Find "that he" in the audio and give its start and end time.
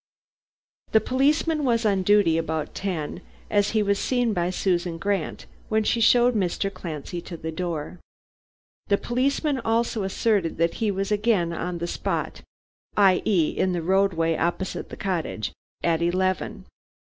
10.57-10.89